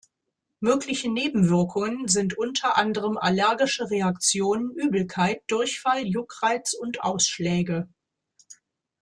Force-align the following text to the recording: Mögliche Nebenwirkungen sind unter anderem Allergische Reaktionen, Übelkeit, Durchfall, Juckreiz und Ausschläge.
Mögliche 0.61 1.11
Nebenwirkungen 1.11 2.07
sind 2.07 2.35
unter 2.35 2.75
anderem 2.75 3.19
Allergische 3.19 3.91
Reaktionen, 3.91 4.71
Übelkeit, 4.71 5.43
Durchfall, 5.45 6.07
Juckreiz 6.07 6.73
und 6.73 7.03
Ausschläge. 7.03 7.87